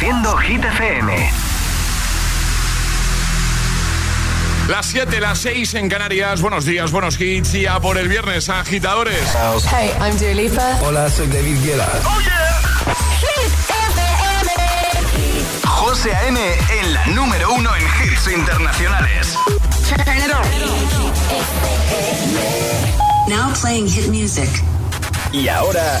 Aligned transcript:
Reproduciendo 0.00 0.36
Hit 0.38 0.64
FM. 0.64 1.30
Las 4.68 4.86
7, 4.86 5.20
las 5.20 5.38
6 5.40 5.74
en 5.74 5.90
Canarias. 5.90 6.40
Buenos 6.40 6.64
días, 6.64 6.90
buenos 6.90 7.20
hits. 7.20 7.54
Y 7.54 7.66
a 7.66 7.78
por 7.80 7.98
el 7.98 8.08
viernes, 8.08 8.48
agitadores. 8.48 9.20
Hey, 9.70 9.90
I'm 10.00 10.16
Dua 10.16 10.32
Lipa. 10.32 10.78
Hola, 10.82 11.10
soy 11.10 11.26
David 11.26 11.62
Guetta. 11.62 11.86
¡Oh, 12.06 12.18
yeah! 12.22 12.62
Hit 13.20 13.52
FM. 13.68 14.50
José 15.66 16.14
A.M. 16.14 16.40
en 16.80 16.94
la 16.94 17.06
número 17.08 17.52
uno 17.52 17.70
en 17.76 17.82
hits 17.82 18.26
internacionales. 18.32 19.36
Now 23.28 23.52
playing 23.60 23.86
hit 23.86 24.06
music. 24.06 24.48
Y 25.30 25.48
ahora... 25.48 26.00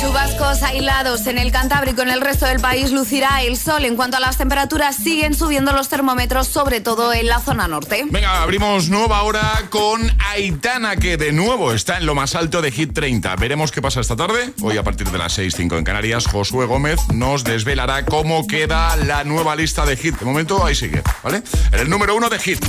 Chubascos 0.00 0.62
aislados 0.62 1.26
en 1.26 1.38
el 1.38 1.50
Cantábrico, 1.50 2.02
en 2.02 2.10
el 2.10 2.20
resto 2.20 2.44
del 2.46 2.60
país 2.60 2.92
lucirá 2.92 3.42
el 3.42 3.56
sol. 3.56 3.84
En 3.84 3.96
cuanto 3.96 4.18
a 4.18 4.20
las 4.20 4.36
temperaturas, 4.36 4.96
siguen 4.96 5.34
subiendo 5.34 5.72
los 5.72 5.88
termómetros, 5.88 6.48
sobre 6.48 6.80
todo 6.80 7.12
en 7.12 7.26
la 7.26 7.40
zona 7.40 7.66
norte. 7.66 8.04
Venga, 8.10 8.42
abrimos 8.42 8.88
nueva 8.88 9.22
hora 9.22 9.64
con 9.70 10.02
Aitana, 10.32 10.96
que 10.96 11.16
de 11.16 11.32
nuevo 11.32 11.72
está 11.72 11.96
en 11.98 12.06
lo 12.06 12.14
más 12.14 12.34
alto 12.34 12.60
de 12.62 12.70
Hit 12.72 12.92
30. 12.92 13.36
Veremos 13.36 13.72
qué 13.72 13.80
pasa 13.80 14.00
esta 14.00 14.16
tarde. 14.16 14.52
Hoy 14.60 14.76
a 14.76 14.82
partir 14.82 15.10
de 15.10 15.18
las 15.18 15.38
6.05 15.38 15.78
en 15.78 15.84
Canarias, 15.84 16.26
Josué 16.26 16.66
Gómez 16.66 17.00
nos 17.14 17.44
desvelará 17.44 18.04
cómo 18.04 18.46
queda 18.46 18.96
la 18.96 19.24
nueva 19.24 19.56
lista 19.56 19.86
de 19.86 19.96
Hit. 19.96 20.18
De 20.18 20.26
momento 20.26 20.64
ahí 20.64 20.74
sigue, 20.74 21.02
¿vale? 21.22 21.42
En 21.72 21.80
el 21.80 21.88
número 21.88 22.14
uno 22.14 22.28
de 22.28 22.38
Hit. 22.38 22.60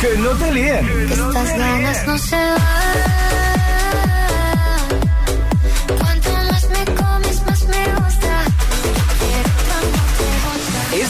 que 0.00 0.18
no 0.18 0.30
te 0.30 0.52
líen. 0.52 1.08
Estas 1.10 1.58
ganas 1.58 2.06
no 2.06 2.18
se 2.18 2.36
van. 2.36 3.51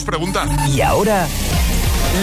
Ángeles. 0.00 0.04
Tenemos 0.04 0.04
pregunta. 0.04 0.46
Y 0.68 0.80
ahora, 0.80 1.26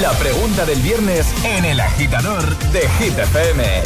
la 0.01 0.11
pregunta 0.13 0.65
del 0.65 0.81
viernes 0.81 1.27
en 1.43 1.65
el 1.65 1.79
agitador 1.79 2.57
de 2.71 2.81
GTFM. 2.99 3.83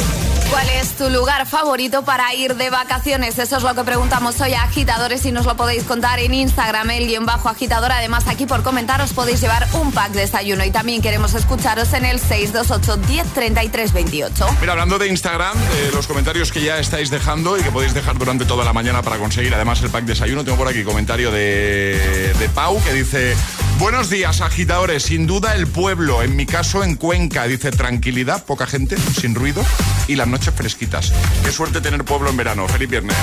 ¿Cuál 0.52 0.68
es 0.68 0.90
tu 0.98 1.08
lugar 1.08 1.46
favorito 1.46 2.02
para 2.04 2.34
ir 2.34 2.56
de 2.56 2.68
vacaciones? 2.68 3.38
Eso 3.38 3.56
es 3.56 3.62
lo 3.62 3.74
que 3.74 3.84
preguntamos 3.84 4.38
hoy 4.42 4.52
a 4.52 4.64
agitadores 4.64 5.24
y 5.24 5.32
nos 5.32 5.46
lo 5.46 5.56
podéis 5.56 5.84
contar 5.84 6.18
en 6.18 6.34
Instagram, 6.34 6.90
el 6.90 7.06
guion 7.06 7.24
bajo 7.24 7.48
agitador. 7.48 7.90
Además, 7.90 8.28
aquí 8.28 8.44
por 8.44 8.62
comentaros 8.62 9.14
podéis 9.14 9.40
llevar 9.40 9.66
un 9.72 9.92
pack 9.92 10.10
de 10.12 10.20
desayuno 10.20 10.62
y 10.62 10.70
también 10.70 11.00
queremos 11.00 11.32
escucharos 11.32 11.94
en 11.94 12.04
el 12.04 12.20
628 12.20 12.98
1033 13.08 13.92
28. 13.94 14.46
Mira, 14.60 14.72
hablando 14.72 14.98
de 14.98 15.08
Instagram, 15.08 15.56
de 15.56 15.90
los 15.92 16.06
comentarios 16.06 16.52
que 16.52 16.60
ya 16.60 16.78
estáis 16.78 17.08
dejando 17.08 17.56
y 17.58 17.62
que 17.62 17.70
podéis 17.70 17.94
dejar 17.94 18.18
durante 18.18 18.44
toda 18.44 18.62
la 18.62 18.74
mañana 18.74 19.00
para 19.00 19.16
conseguir 19.16 19.54
además 19.54 19.80
el 19.80 19.88
pack 19.88 20.02
de 20.04 20.12
desayuno, 20.12 20.44
tengo 20.44 20.58
por 20.58 20.68
aquí 20.68 20.84
comentario 20.84 21.30
de, 21.30 22.34
de 22.38 22.48
Pau 22.50 22.78
que 22.82 22.92
dice. 22.92 23.34
Buenos 23.82 24.10
días, 24.10 24.40
agitadores. 24.42 25.02
Sin 25.02 25.26
duda 25.26 25.56
el 25.56 25.66
pueblo, 25.66 26.22
en 26.22 26.36
mi 26.36 26.46
caso 26.46 26.84
en 26.84 26.94
Cuenca, 26.94 27.48
dice 27.48 27.72
tranquilidad, 27.72 28.44
poca 28.44 28.64
gente, 28.64 28.96
sin 28.96 29.34
ruido 29.34 29.60
y 30.06 30.14
las 30.14 30.28
noches 30.28 30.54
fresquitas. 30.54 31.12
Qué 31.44 31.50
suerte 31.50 31.80
tener 31.80 32.04
pueblo 32.04 32.30
en 32.30 32.36
verano. 32.36 32.68
Feliz 32.68 32.88
viernes. 32.88 33.16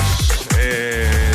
Eh, 0.58 1.29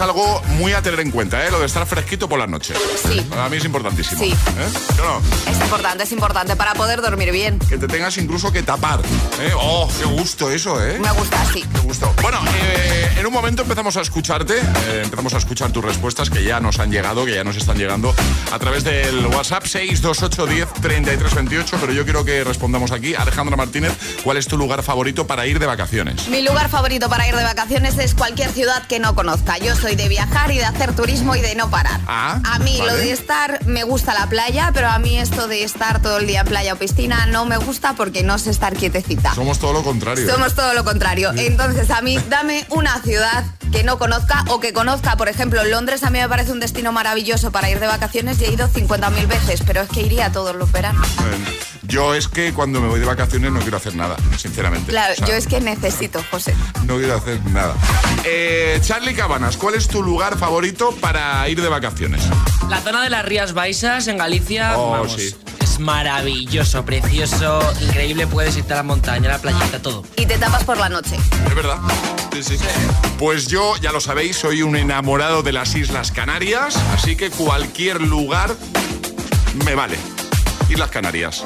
algo 0.00 0.42
muy 0.58 0.72
a 0.72 0.82
tener 0.82 1.00
en 1.00 1.10
cuenta, 1.10 1.46
¿eh? 1.46 1.50
Lo 1.50 1.60
de 1.60 1.66
estar 1.66 1.86
fresquito 1.86 2.28
por 2.28 2.38
las 2.38 2.48
noches. 2.48 2.76
Sí. 3.06 3.20
Para 3.28 3.48
mí 3.48 3.56
es 3.58 3.64
importantísimo. 3.64 4.20
Sí. 4.20 4.30
¿Eh? 4.30 4.68
no? 4.98 5.50
Es 5.50 5.60
importante, 5.60 6.04
es 6.04 6.12
importante 6.12 6.56
para 6.56 6.74
poder 6.74 7.00
dormir 7.00 7.32
bien. 7.32 7.58
Que 7.58 7.78
te 7.78 7.86
tengas 7.86 8.16
incluso 8.18 8.52
que 8.52 8.62
tapar. 8.62 9.00
¿eh? 9.40 9.52
Oh, 9.56 9.88
qué 9.98 10.04
gusto 10.04 10.50
eso, 10.50 10.82
¿eh? 10.84 10.98
Me 10.98 11.10
gusta, 11.12 11.44
sí. 11.52 11.64
Qué 11.72 11.80
gusto. 11.80 12.12
Bueno, 12.22 12.38
eh, 12.62 13.16
en 13.18 13.26
un 13.26 13.32
momento 13.32 13.62
empezamos 13.62 13.96
a 13.96 14.00
escucharte, 14.00 14.58
empezamos 15.02 15.34
a 15.34 15.38
escuchar 15.38 15.70
tus 15.72 15.84
respuestas 15.84 16.30
que 16.30 16.44
ya 16.44 16.60
nos 16.60 16.78
han 16.78 16.90
llegado, 16.90 17.24
que 17.24 17.34
ya 17.34 17.44
nos 17.44 17.56
están 17.56 17.76
llegando 17.76 18.14
a 18.52 18.58
través 18.58 18.84
del 18.84 19.26
WhatsApp 19.26 19.66
628 19.66 20.46
10 20.46 20.72
33 20.80 21.34
28, 21.34 21.76
pero 21.80 21.92
yo 21.92 22.04
quiero 22.04 22.24
que 22.24 22.44
respondamos 22.44 22.92
aquí. 22.92 23.14
Alejandra 23.14 23.56
Martínez, 23.56 23.92
¿cuál 24.24 24.36
es 24.36 24.46
tu 24.46 24.56
lugar 24.56 24.82
favorito 24.82 25.26
para 25.26 25.46
ir 25.46 25.58
de 25.58 25.66
vacaciones? 25.66 26.28
Mi 26.28 26.42
lugar 26.42 26.68
favorito 26.68 27.08
para 27.08 27.28
ir 27.28 27.36
de 27.36 27.44
vacaciones 27.44 27.98
es 27.98 28.14
cualquier 28.14 28.50
ciudad 28.50 28.86
que 28.86 28.98
no 28.98 29.14
conozca. 29.14 29.58
Yo 29.58 29.76
soy 29.76 29.89
soy 29.90 29.96
de 29.96 30.08
viajar 30.08 30.52
y 30.52 30.58
de 30.58 30.64
hacer 30.64 30.94
turismo 30.94 31.34
y 31.34 31.40
de 31.40 31.56
no 31.56 31.68
parar. 31.68 32.00
Ah, 32.06 32.40
a 32.44 32.60
mí 32.60 32.76
vale. 32.78 32.92
lo 32.92 32.98
de 32.98 33.10
estar, 33.10 33.66
me 33.66 33.82
gusta 33.82 34.14
la 34.14 34.28
playa, 34.28 34.70
pero 34.72 34.88
a 34.88 35.00
mí 35.00 35.18
esto 35.18 35.48
de 35.48 35.64
estar 35.64 36.00
todo 36.00 36.18
el 36.18 36.28
día 36.28 36.42
en 36.42 36.46
playa 36.46 36.74
o 36.74 36.76
piscina 36.76 37.26
no 37.26 37.44
me 37.44 37.56
gusta 37.56 37.94
porque 37.94 38.22
no 38.22 38.38
sé 38.38 38.50
estar 38.50 38.76
quietecita. 38.76 39.34
Somos 39.34 39.58
todo 39.58 39.72
lo 39.72 39.82
contrario. 39.82 40.24
¿eh? 40.24 40.30
Somos 40.30 40.54
todo 40.54 40.74
lo 40.74 40.84
contrario. 40.84 41.32
Entonces, 41.34 41.90
a 41.90 42.02
mí, 42.02 42.16
dame 42.28 42.64
una 42.68 43.02
ciudad 43.02 43.44
que 43.72 43.82
no 43.82 43.98
conozca 43.98 44.44
o 44.46 44.60
que 44.60 44.72
conozca. 44.72 45.16
Por 45.16 45.28
ejemplo, 45.28 45.64
Londres 45.64 46.04
a 46.04 46.10
mí 46.10 46.20
me 46.20 46.28
parece 46.28 46.52
un 46.52 46.60
destino 46.60 46.92
maravilloso 46.92 47.50
para 47.50 47.68
ir 47.68 47.80
de 47.80 47.88
vacaciones 47.88 48.40
y 48.40 48.44
he 48.44 48.52
ido 48.52 48.68
50.000 48.68 49.26
veces, 49.26 49.62
pero 49.66 49.80
es 49.80 49.88
que 49.88 50.02
iría 50.02 50.30
todos 50.30 50.54
los 50.54 50.70
veranos. 50.70 51.08
Eh, 51.08 51.58
Yo 51.90 52.14
es 52.14 52.28
que 52.28 52.52
cuando 52.52 52.80
me 52.80 52.88
voy 52.88 53.00
de 53.00 53.06
vacaciones 53.06 53.50
no 53.52 53.60
quiero 53.60 53.76
hacer 53.76 53.94
nada, 53.96 54.16
sinceramente. 54.38 54.90
Claro, 54.90 55.12
O 55.12 55.16
sea, 55.16 55.26
yo 55.26 55.34
es 55.34 55.46
que 55.46 55.60
necesito, 55.60 56.22
José. 56.30 56.54
No 56.84 56.96
quiero 56.96 57.16
hacer 57.16 57.44
nada. 57.46 57.74
Eh, 58.24 58.78
Charlie 58.82 59.14
Cabanas, 59.14 59.56
¿cuál 59.56 59.74
es 59.74 59.88
tu 59.88 60.02
lugar 60.02 60.38
favorito 60.38 60.92
para 61.00 61.48
ir 61.48 61.60
de 61.60 61.68
vacaciones? 61.68 62.22
La 62.68 62.80
zona 62.80 63.02
de 63.02 63.10
las 63.10 63.24
Rías 63.24 63.52
Baixas 63.54 64.06
en 64.06 64.18
Galicia, 64.18 64.78
Oh, 64.78 64.92
vamos, 64.92 65.12
sí. 65.14 65.34
es 65.60 65.78
maravilloso, 65.80 66.84
precioso, 66.84 67.60
increíble. 67.80 68.26
Puedes 68.28 68.56
irte 68.56 68.72
a 68.72 68.76
la 68.76 68.82
montaña, 68.84 69.28
a 69.28 69.32
la 69.32 69.38
playita, 69.40 69.82
todo. 69.82 70.04
Y 70.16 70.26
te 70.26 70.38
tapas 70.38 70.62
por 70.64 70.76
la 70.78 70.88
noche. 70.88 71.16
¿Es 71.48 71.54
verdad? 71.54 71.78
Sí, 72.32 72.42
sí. 72.44 72.56
Pues 73.18 73.48
yo, 73.48 73.76
ya 73.78 73.90
lo 73.90 74.00
sabéis, 74.00 74.36
soy 74.36 74.62
un 74.62 74.76
enamorado 74.76 75.42
de 75.42 75.52
las 75.52 75.74
Islas 75.74 76.12
Canarias, 76.12 76.76
así 76.94 77.16
que 77.16 77.30
cualquier 77.30 78.00
lugar 78.00 78.54
me 79.64 79.74
vale. 79.74 79.96
Islas 80.68 80.90
Canarias. 80.90 81.42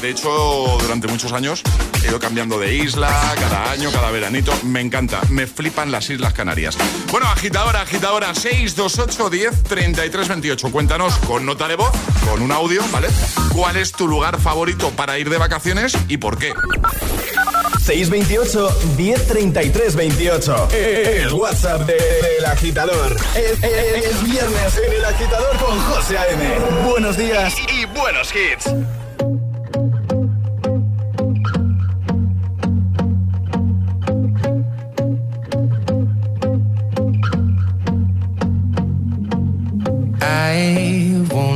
De 0.00 0.10
hecho, 0.10 0.78
durante 0.80 1.06
muchos 1.08 1.32
años 1.32 1.62
he 2.02 2.08
ido 2.08 2.18
cambiando 2.20 2.58
de 2.58 2.74
isla, 2.74 3.08
cada 3.40 3.70
año, 3.72 3.90
cada 3.90 4.10
veranito. 4.10 4.52
Me 4.62 4.80
encanta, 4.80 5.20
me 5.30 5.46
flipan 5.46 5.90
las 5.90 6.08
Islas 6.10 6.32
Canarias. 6.32 6.76
Bueno, 7.10 7.26
agitadora, 7.28 7.80
agitadora, 7.82 8.34
628 8.34 9.30
10 9.30 9.62
33 9.64 10.28
28. 10.28 10.70
Cuéntanos 10.70 11.16
con 11.18 11.44
nota 11.44 11.66
de 11.68 11.76
voz, 11.76 11.90
con 12.28 12.40
un 12.42 12.52
audio, 12.52 12.82
¿vale? 12.92 13.08
¿Cuál 13.54 13.76
es 13.76 13.92
tu 13.92 14.06
lugar 14.06 14.40
favorito 14.40 14.90
para 14.90 15.18
ir 15.18 15.28
de 15.30 15.38
vacaciones 15.38 15.96
y 16.08 16.18
por 16.18 16.38
qué? 16.38 16.52
628 17.84 18.78
1033 18.96 19.96
28. 19.96 20.68
El 20.72 21.32
WhatsApp 21.32 21.82
de- 21.82 21.94
del 21.94 22.44
agitador. 22.46 23.16
Es, 23.34 23.62
es- 23.62 24.04
es 24.06 24.22
viernes 24.24 24.80
en 24.86 24.92
el 24.92 25.04
agitador 25.04 25.56
con 25.58 25.78
José 25.80 26.18
A.M. 26.18 26.58
Buenos 26.88 27.16
días 27.16 27.54
y 27.72 27.84
buenos 27.86 28.30
hits. 28.34 28.70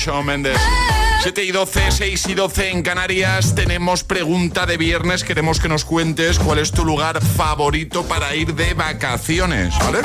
Shawn 0.00 0.24
Mendes. 0.24 0.58
7 1.22 1.44
y 1.44 1.50
12, 1.52 1.90
6 1.90 2.28
y 2.28 2.34
12 2.34 2.70
en 2.70 2.82
Canarias. 2.82 3.54
Tenemos 3.54 4.02
pregunta 4.02 4.64
de 4.64 4.78
viernes. 4.78 5.24
Queremos 5.24 5.60
que 5.60 5.68
nos 5.68 5.84
cuentes 5.84 6.38
cuál 6.38 6.58
es 6.58 6.72
tu 6.72 6.86
lugar 6.86 7.20
favorito 7.22 8.04
para 8.04 8.34
ir 8.34 8.54
de 8.54 8.72
vacaciones, 8.72 9.78
¿vale? 9.78 9.98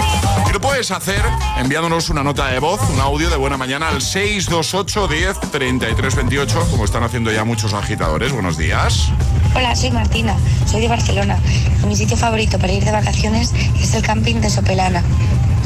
Y 0.50 0.52
lo 0.52 0.60
puedes 0.60 0.92
hacer 0.92 1.22
enviándonos 1.58 2.10
una 2.10 2.24
nota 2.24 2.48
de 2.48 2.60
voz, 2.60 2.82
un 2.90 3.00
audio 3.00 3.30
de 3.30 3.38
buena 3.38 3.56
mañana 3.56 3.88
al 3.88 4.02
628 4.02 5.08
10 5.08 5.40
33 5.52 6.16
28, 6.16 6.68
como 6.72 6.84
están 6.84 7.04
haciendo 7.04 7.32
ya 7.32 7.46
muchos 7.46 7.74
agitadores. 7.74 8.34
Buenos 8.34 8.58
días. 8.58 9.10
Hola, 9.56 9.74
soy 9.78 9.92
Martina, 9.92 10.36
soy 10.70 10.82
de 10.82 10.90
Barcelona. 10.90 11.40
Mi 11.88 11.96
sitio 11.96 12.18
favorito 12.18 12.60
para 12.60 12.74
ir 12.74 12.84
de 12.84 12.92
vacaciones 12.92 13.54
es 13.80 13.94
el 13.94 14.04
camping 14.04 14.42
de 14.42 14.50
Sopelana 14.50 15.02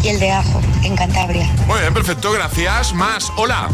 y 0.04 0.10
el 0.10 0.20
de 0.20 0.32
Ajo, 0.32 0.62
en 0.84 0.96
Cantabria. 0.96 1.48
Muy 1.66 1.80
bien, 1.80 1.94
perfecto, 1.96 2.32
gracias. 2.32 2.94
Más, 2.94 3.32
hola. 3.36 3.68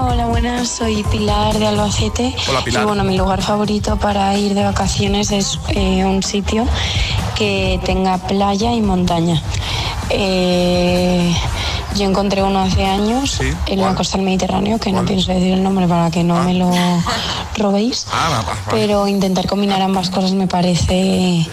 Hola, 0.00 0.26
buenas, 0.26 0.68
soy 0.68 1.02
Pilar 1.10 1.58
de 1.58 1.66
Albacete. 1.66 2.32
Hola, 2.48 2.62
Pilar. 2.62 2.84
Y 2.84 2.86
bueno, 2.86 3.02
mi 3.02 3.18
lugar 3.18 3.42
favorito 3.42 3.96
para 3.96 4.36
ir 4.38 4.54
de 4.54 4.62
vacaciones 4.62 5.32
es 5.32 5.58
eh, 5.70 6.04
un 6.04 6.22
sitio 6.22 6.66
que 7.36 7.80
tenga 7.84 8.16
playa 8.18 8.72
y 8.74 8.80
montaña. 8.80 9.42
Eh, 10.10 11.34
yo 11.96 12.04
encontré 12.04 12.42
uno 12.42 12.60
hace 12.60 12.84
años 12.84 13.32
Sí, 13.38 13.50
en 13.66 13.80
la 13.80 13.94
costa 13.94 14.16
del 14.18 14.24
Mediterráneo, 14.26 14.78
que 14.78 14.90
¿Cuál? 14.90 15.02
no 15.04 15.08
pienso 15.08 15.32
decir 15.32 15.52
el 15.52 15.62
nombre 15.62 15.86
para 15.88 16.10
que 16.10 16.22
no 16.22 16.42
me 16.44 16.54
lo 16.54 16.70
robéis. 17.56 18.06
Ah, 18.12 18.28
va, 18.30 18.36
va, 18.38 18.42
vale. 18.44 18.58
Pero 18.70 19.08
intentar 19.08 19.46
combinar 19.46 19.80
ambas 19.82 20.10
cosas 20.10 20.32
me 20.32 20.46
parece 20.46 21.46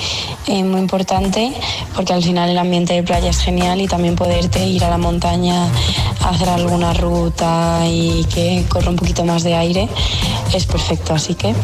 eh, 0.48 0.64
muy 0.64 0.80
importante 0.82 1.54
porque 1.96 2.14
al 2.14 2.22
final 2.24 2.50
el 2.50 2.58
ambiente 2.58 2.94
de 2.94 3.04
playa 3.04 3.30
es 3.30 3.40
genial 3.40 3.82
y 3.82 3.88
también 3.88 4.16
poderte 4.16 4.66
ir 4.66 4.84
a 4.84 4.90
la 4.90 4.98
montaña 4.98 5.68
a 6.22 6.30
hacer 6.30 6.50
alguna 6.50 6.94
ruta 6.94 7.80
y 7.88 8.26
que 8.26 8.66
corra 8.70 8.90
un 8.90 8.96
poquito 8.98 9.24
más 9.26 9.44
de 9.44 9.56
aire 9.56 9.90
es 10.54 10.66
perfecto. 10.66 11.14
Así 11.14 11.34
que 11.36 11.56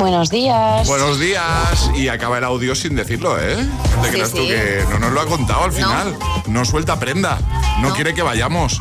buenos 0.00 0.30
días. 0.30 0.88
Buenos 0.88 1.20
días. 1.20 1.90
Y 1.94 2.08
acaba 2.08 2.38
el 2.38 2.44
audio 2.44 2.74
sin 2.74 2.96
decirlo, 2.96 3.38
¿eh? 3.38 3.56
Te 4.02 4.24
Sí, 4.24 4.32
tú 4.32 4.46
que 4.46 4.84
no 4.90 4.98
nos 4.98 5.12
lo 5.12 5.20
ha 5.20 5.26
contado 5.26 5.64
al 5.64 5.72
final. 5.72 6.16
No, 6.46 6.64
suelta 6.64 6.98
prenda. 6.98 7.38
No, 7.80 7.92
quiere 7.94 8.14
que 8.14 8.22
vayamos. 8.22 8.78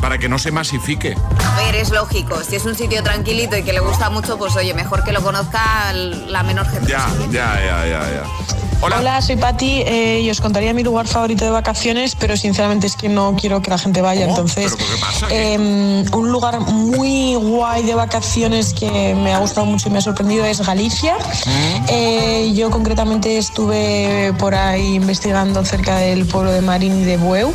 Para 0.00 0.16
que 0.18 0.28
no 0.28 0.38
se 0.38 0.52
masifique. 0.52 1.16
A 1.44 1.56
ver, 1.56 1.74
es 1.74 1.90
lógico. 1.90 2.42
Si 2.42 2.56
es 2.56 2.64
un 2.64 2.74
sitio 2.74 3.02
tranquilito 3.02 3.56
y 3.56 3.62
que 3.64 3.72
le 3.72 3.80
gusta 3.80 4.10
mucho, 4.10 4.38
pues 4.38 4.54
oye, 4.56 4.72
mejor 4.72 5.04
que 5.04 5.12
lo 5.12 5.22
conozca 5.22 5.92
la 5.92 6.42
menor 6.42 6.66
gente. 6.70 6.88
Ya, 6.88 7.06
ya, 7.30 7.60
ya, 7.60 7.86
ya, 7.86 8.00
ya. 8.12 8.69
Hola. 8.82 8.98
Hola, 8.98 9.20
soy 9.20 9.36
Patti 9.36 9.82
eh, 9.82 10.20
y 10.22 10.30
os 10.30 10.40
contaría 10.40 10.72
mi 10.72 10.82
lugar 10.82 11.06
favorito 11.06 11.44
de 11.44 11.50
vacaciones, 11.50 12.16
pero 12.16 12.34
sinceramente 12.34 12.86
es 12.86 12.96
que 12.96 13.10
no 13.10 13.36
quiero 13.38 13.60
que 13.60 13.68
la 13.68 13.76
gente 13.76 14.00
vaya. 14.00 14.22
¿Cómo? 14.22 14.38
Entonces, 14.38 14.74
¿Pero 14.74 14.90
qué 14.90 15.00
pasa? 15.00 15.26
eh, 15.30 16.04
un 16.12 16.32
lugar 16.32 16.60
muy 16.60 17.34
guay 17.34 17.82
de 17.82 17.94
vacaciones 17.94 18.72
que 18.72 19.14
me 19.14 19.34
ha 19.34 19.38
gustado 19.38 19.66
mucho 19.66 19.88
y 19.90 19.92
me 19.92 19.98
ha 19.98 20.00
sorprendido 20.00 20.46
es 20.46 20.64
Galicia. 20.66 21.14
Mm. 21.14 21.84
Eh, 21.88 22.52
yo 22.54 22.70
concretamente 22.70 23.36
estuve 23.36 24.32
por 24.38 24.54
ahí 24.54 24.94
investigando 24.94 25.62
cerca 25.62 25.98
del 25.98 26.24
pueblo 26.24 26.50
de 26.50 26.62
Marín 26.62 27.02
y 27.02 27.04
de 27.04 27.18
Bueu 27.18 27.52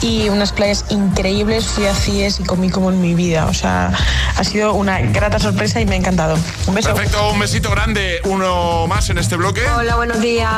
y 0.00 0.30
unas 0.30 0.52
playas 0.52 0.86
increíbles. 0.88 1.66
Fui 1.66 1.84
a 1.84 1.94
CIES 1.94 2.40
y 2.40 2.44
comí 2.44 2.70
como 2.70 2.88
en 2.90 3.02
mi 3.02 3.12
vida. 3.14 3.46
O 3.50 3.54
sea, 3.54 3.92
ha 4.34 4.44
sido 4.44 4.72
una 4.72 4.98
grata 5.00 5.38
sorpresa 5.38 5.78
y 5.82 5.84
me 5.84 5.94
ha 5.94 5.98
encantado. 5.98 6.38
Un 6.66 6.74
beso. 6.74 6.94
Perfecto, 6.94 7.32
un 7.32 7.38
besito 7.38 7.70
grande. 7.70 8.20
Uno 8.24 8.86
más 8.86 9.10
en 9.10 9.18
este 9.18 9.36
bloque. 9.36 9.60
Hola, 9.76 9.96
buenos 9.96 10.22
días. 10.22 10.53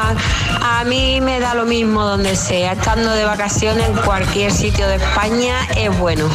A 0.61 0.85
mí 0.85 1.21
me 1.21 1.41
da 1.41 1.55
lo 1.55 1.65
mismo 1.65 2.05
donde 2.05 2.37
sea. 2.37 2.73
Estando 2.73 3.11
de 3.13 3.25
vacaciones 3.25 3.89
en 3.89 3.97
cualquier 3.97 4.53
sitio 4.53 4.87
de 4.89 4.97
España 4.97 5.67
es 5.77 5.97
bueno. 5.99 6.29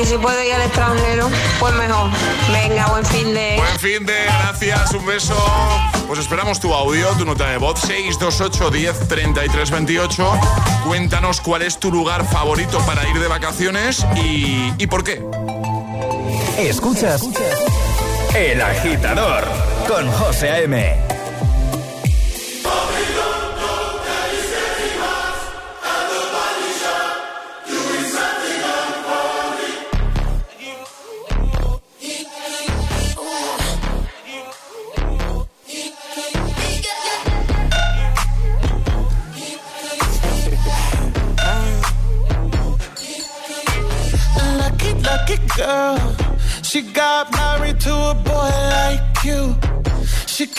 Y 0.00 0.04
si 0.06 0.16
puedo 0.16 0.42
ir 0.42 0.54
al 0.54 0.62
extranjero, 0.62 1.28
pues 1.60 1.74
mejor. 1.74 2.10
Venga, 2.52 2.86
buen 2.86 3.04
fin 3.04 3.34
de... 3.34 3.56
Buen 3.56 3.78
fin 3.78 4.06
de 4.06 4.14
gracias, 4.24 4.92
un 4.92 5.04
beso. 5.04 5.34
Pues 6.06 6.20
esperamos 6.20 6.58
tu 6.58 6.72
audio, 6.72 7.08
tu 7.18 7.24
nota 7.24 7.48
de 7.50 7.58
voz 7.58 7.80
628 7.80 8.70
10 8.70 9.08
33 9.08 9.70
28. 9.70 10.40
Cuéntanos 10.86 11.40
cuál 11.40 11.62
es 11.62 11.78
tu 11.78 11.90
lugar 11.90 12.24
favorito 12.26 12.78
para 12.86 13.06
ir 13.08 13.18
de 13.18 13.28
vacaciones 13.28 14.06
y, 14.16 14.72
y 14.78 14.86
por 14.86 15.04
qué. 15.04 15.22
Escuchas 16.58 17.22
El 18.34 18.60
Agitador 18.60 19.44
con 19.86 20.10
José 20.12 20.50
A.M. 20.50 21.21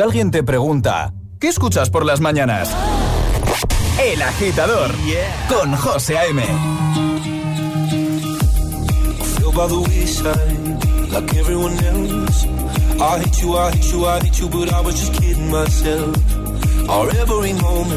Alguien 0.00 0.30
te 0.30 0.42
pregunta, 0.42 1.12
¿qué 1.40 1.48
escuchas 1.48 1.90
por 1.90 2.04
las 2.04 2.20
mañanas? 2.20 2.70
El 4.00 4.22
agitador 4.22 4.92
con 5.48 5.74
José 5.74 6.18
A.M. 6.18 6.42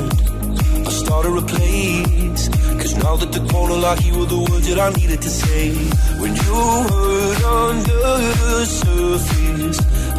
like. 0.04 0.32
I 0.88 0.90
started 0.90 1.38
a 1.38 1.42
place. 1.42 2.50
Cause 2.80 2.96
now 2.98 3.16
that 3.16 3.32
the 3.32 3.40
corner 3.52 3.76
you 4.02 4.18
were 4.18 4.26
the 4.26 4.38
words 4.50 4.68
that 4.68 4.80
I 4.80 4.90
needed 5.00 5.22
to 5.22 5.30
say. 5.30 5.70
When 6.20 6.36
you 6.36 6.54
the 7.86 8.66
surface, 8.66 9.80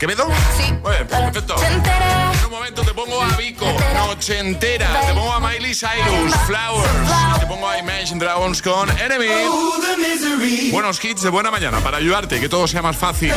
¿Quevedo? 0.00 0.26
Sí. 0.56 0.72
Bueno, 0.80 1.06
perfecto. 1.06 1.54
En 1.62 2.46
un 2.46 2.50
momento 2.50 2.80
te 2.82 2.94
pongo 2.94 3.22
a 3.22 3.36
Vico, 3.36 3.66
Nochentera, 3.94 4.98
te 5.06 5.12
pongo 5.12 5.30
a 5.30 5.40
Miley 5.40 5.74
Cyrus, 5.74 6.34
Flowers, 6.46 7.38
te 7.38 7.46
pongo 7.46 7.68
a 7.68 7.78
Imagine 7.78 8.18
Dragons 8.18 8.62
con 8.62 8.88
Enemy. 8.98 10.70
Buenos 10.72 11.04
hits 11.04 11.20
de 11.20 11.28
buena 11.28 11.50
mañana 11.50 11.80
para 11.80 11.98
ayudarte, 11.98 12.40
que 12.40 12.48
todo 12.48 12.66
sea 12.66 12.80
más 12.80 12.96
fácil 12.96 13.34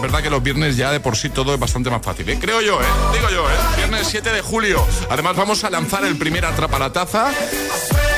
verdad 0.00 0.20
que 0.20 0.30
los 0.30 0.42
viernes 0.42 0.76
ya 0.76 0.90
de 0.90 0.98
por 0.98 1.16
sí 1.16 1.30
todo 1.30 1.54
es 1.54 1.60
bastante 1.60 1.88
más 1.88 2.02
fácil. 2.02 2.28
¿eh? 2.28 2.36
Creo 2.40 2.60
yo, 2.60 2.82
¿eh? 2.82 2.86
Digo 3.12 3.30
yo, 3.30 3.48
¿eh? 3.48 3.54
Viernes 3.76 4.08
7 4.08 4.32
de 4.32 4.42
julio. 4.42 4.84
Además, 5.08 5.36
vamos 5.36 5.62
a 5.62 5.70
lanzar 5.70 6.04
el 6.04 6.16
primer 6.16 6.44
Atrapa 6.44 6.76
la 6.80 6.92
Taza 6.92 7.30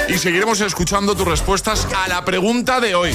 y 0.08 0.16
seguiremos 0.16 0.62
escuchando 0.62 1.14
tus 1.14 1.28
respuestas 1.28 1.86
a 1.94 2.08
la 2.08 2.24
pregunta 2.24 2.80
de 2.80 2.94
hoy. 2.94 3.14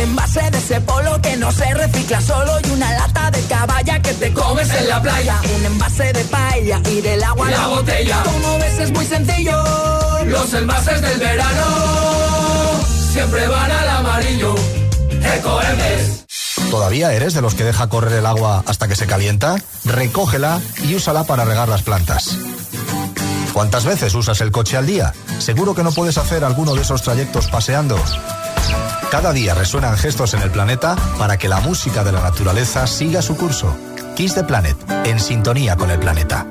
El 0.00 0.08
envase 0.08 0.50
de 0.50 0.58
ese 0.58 0.80
polo 0.80 1.20
que 1.20 1.36
no 1.36 1.52
se 1.52 1.74
recicla 1.74 2.20
solo 2.22 2.52
y 2.64 2.70
una 2.70 2.90
lata 2.94 3.30
de 3.30 3.42
caballa 3.42 4.00
que 4.00 4.14
te 4.14 4.32
comes 4.32 4.70
en 4.70 4.88
la 4.88 5.02
playa. 5.02 5.40
Un 5.56 5.66
envase 5.66 6.12
de 6.12 6.24
paella 6.24 6.80
y 6.90 7.02
del 7.02 7.22
agua 7.22 7.50
la, 7.50 7.58
la 7.58 7.66
botella. 7.66 8.22
Como 8.24 8.58
ves 8.58 8.78
es 8.78 8.90
muy 8.92 9.04
sencillo 9.04 9.62
los 10.26 10.54
envases 10.54 11.00
del 11.02 11.18
verano 11.18 11.64
siempre 13.12 13.46
van 13.48 13.70
al 13.70 13.88
amarillo. 13.88 14.54
Ecoembes. 15.36 16.24
¿Todavía 16.70 17.12
eres 17.12 17.34
de 17.34 17.42
los 17.42 17.54
que 17.54 17.64
deja 17.64 17.88
correr 17.88 18.12
el 18.12 18.26
agua 18.26 18.62
hasta 18.66 18.86
que 18.86 18.96
se 18.96 19.06
calienta? 19.06 19.56
Recógela 19.84 20.60
y 20.82 20.94
úsala 20.94 21.24
para 21.24 21.44
regar 21.44 21.68
las 21.68 21.82
plantas. 21.82 22.38
¿Cuántas 23.52 23.84
veces 23.84 24.14
usas 24.14 24.40
el 24.40 24.52
coche 24.52 24.76
al 24.76 24.86
día? 24.86 25.12
Seguro 25.38 25.74
que 25.74 25.82
no 25.82 25.90
puedes 25.90 26.16
hacer 26.16 26.44
alguno 26.44 26.74
de 26.74 26.82
esos 26.82 27.02
trayectos 27.02 27.48
paseando. 27.48 28.00
Cada 29.10 29.32
día 29.32 29.54
resuenan 29.54 29.96
gestos 29.96 30.34
en 30.34 30.42
el 30.42 30.50
planeta 30.50 30.94
para 31.18 31.36
que 31.36 31.48
la 31.48 31.58
música 31.58 32.04
de 32.04 32.12
la 32.12 32.20
naturaleza 32.20 32.86
siga 32.86 33.22
su 33.22 33.36
curso. 33.36 33.76
Kiss 34.14 34.34
the 34.34 34.44
Planet, 34.44 34.76
en 35.04 35.18
sintonía 35.18 35.74
con 35.74 35.90
el 35.90 35.98
planeta. 35.98 36.46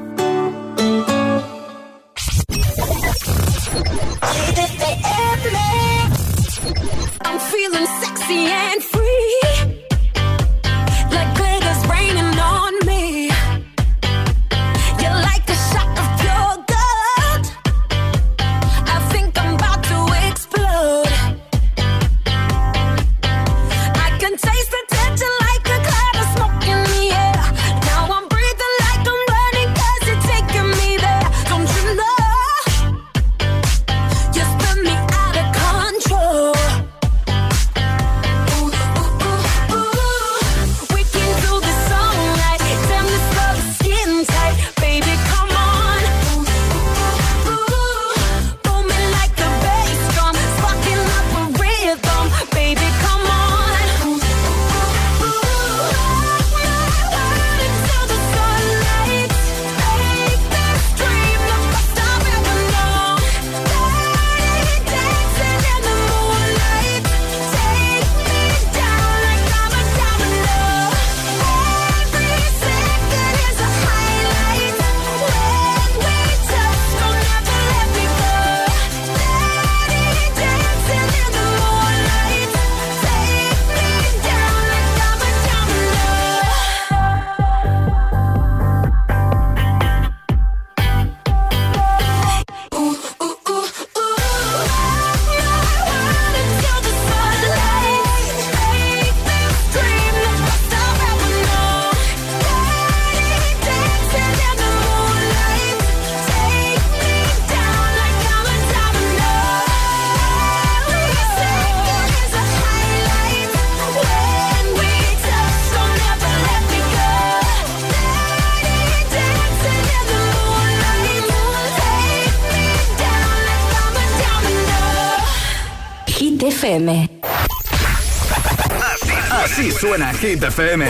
Así, 129.31 129.71
suena 129.71 130.13
Hit 130.13 130.43
FM. 130.43 130.85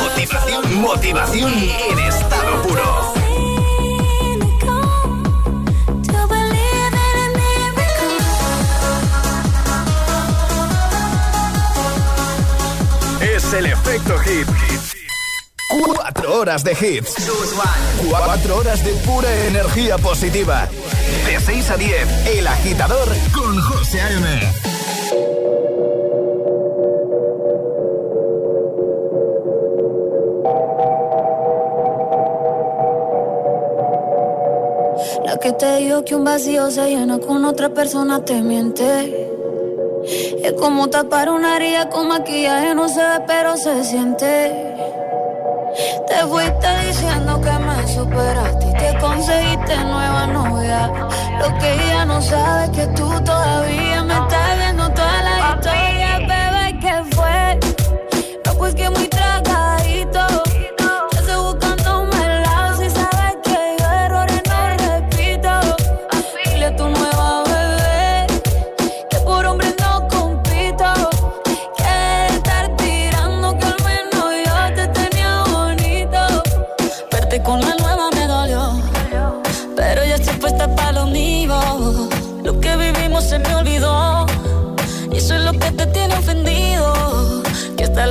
Motivación, 0.00 0.80
motivación 0.80 1.52
en 1.52 1.98
estado 1.98 2.62
puro. 2.62 3.14
Es 13.20 13.52
el 13.52 13.66
efecto 13.66 14.16
hit. 14.20 14.95
Cuatro 15.84 16.40
horas 16.40 16.64
de 16.64 16.72
hits. 16.72 17.14
Cuatro 18.08 18.56
horas 18.56 18.82
de 18.84 18.92
pura 19.04 19.28
energía 19.46 19.98
positiva. 19.98 20.68
De 21.26 21.38
6 21.38 21.70
a 21.70 21.76
10, 21.76 22.26
El 22.38 22.46
Agitador 22.46 23.08
con 23.34 23.60
José 23.60 24.00
A.M. 24.00 24.26
La 35.24 35.36
que 35.38 35.52
te 35.52 35.76
dijo 35.76 36.04
que 36.04 36.14
un 36.14 36.24
vacío 36.24 36.70
se 36.70 36.88
llena 36.88 37.18
con 37.18 37.44
otra 37.44 37.68
persona 37.68 38.24
te 38.24 38.40
miente. 38.40 39.28
Es 40.42 40.52
como 40.52 40.88
tapar 40.88 41.28
una 41.28 41.56
herida 41.56 41.90
con 41.90 42.08
maquillaje, 42.08 42.74
no 42.74 42.88
se 42.88 43.00
ve, 43.00 43.24
pero 43.26 43.56
se 43.56 43.84
siente. 43.84 44.65
Superaste 47.96 48.68
y 48.68 48.72
te 48.72 48.98
conseguiste 48.98 49.76
nueva 49.84 50.26
novia. 50.26 50.92
Lo 51.40 51.58
que 51.58 51.72
ella 51.72 52.04
no 52.04 52.20
sabe 52.20 52.64
es 52.64 52.70
que 52.70 52.86
tú 52.88 53.08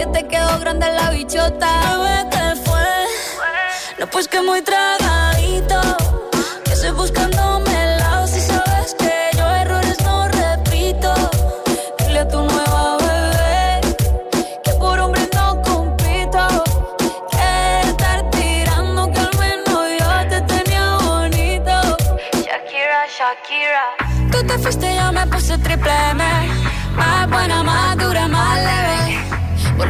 que 0.00 0.06
te 0.06 0.26
quedó 0.28 0.58
grande 0.60 0.86
la 0.94 1.10
bichota. 1.10 1.68
Bebé, 1.98 2.30
¿qué 2.30 2.56
fue? 2.64 2.90
No, 3.98 4.06
pues 4.06 4.28
que 4.28 4.40
muy 4.40 4.62
tragadito. 4.62 5.78
Que 6.64 6.72
estoy 6.72 6.92
buscando 6.92 7.29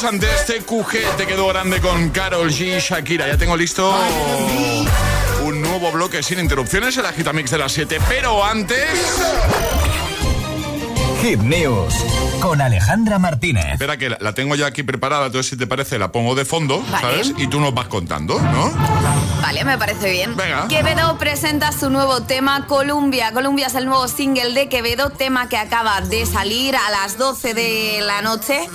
Dragons 0.00 0.04
ante 0.04 0.26
este 0.34 0.64
QG 0.64 1.16
te 1.16 1.26
quedó 1.26 1.48
grande 1.48 1.80
con 1.80 2.10
Carol 2.10 2.50
G 2.50 2.78
Shakira. 2.80 3.26
Ya 3.26 3.36
tengo 3.36 3.56
listo 3.56 3.92
un 5.44 5.60
nuevo 5.60 5.90
bloque 5.92 6.22
sin 6.22 6.38
interrupciones, 6.38 6.96
el 6.96 7.06
Agitamix 7.06 7.50
de 7.50 7.58
las 7.58 7.72
7. 7.72 7.98
Pero 8.08 8.44
antes... 8.44 8.88
Hit 11.22 11.40
News 11.40 11.94
con 12.40 12.62
Alejandra 12.62 13.18
Martínez. 13.18 13.66
Espera 13.72 13.98
que 13.98 14.08
la, 14.08 14.16
la 14.20 14.32
tengo 14.32 14.54
ya 14.54 14.66
aquí 14.66 14.82
preparada, 14.82 15.26
entonces 15.26 15.50
si 15.50 15.56
te 15.58 15.66
parece 15.66 15.98
la 15.98 16.10
pongo 16.10 16.34
de 16.34 16.46
fondo, 16.46 16.82
Vale. 16.90 17.00
¿sabes? 17.00 17.34
Y 17.36 17.46
tú 17.48 17.60
nos 17.60 17.74
vas 17.74 17.88
contando, 17.88 18.40
¿no? 18.40 18.72
Vale, 19.42 19.64
me 19.64 19.76
parece 19.76 20.10
bien. 20.10 20.34
Venga. 20.34 20.66
Quevedo 20.68 21.18
presenta 21.18 21.72
su 21.72 21.90
nuevo 21.90 22.22
tema 22.22 22.66
Columbia. 22.66 23.32
Columbia 23.32 23.66
es 23.66 23.74
el 23.74 23.84
nuevo 23.84 24.08
single 24.08 24.54
de 24.54 24.70
Quevedo, 24.70 25.10
tema 25.10 25.50
que 25.50 25.58
acaba 25.58 26.00
de 26.00 26.24
salir 26.24 26.74
a 26.74 26.90
las 26.90 27.18
12 27.18 27.52
de 27.52 28.00
la 28.00 28.22
noche 28.22 28.66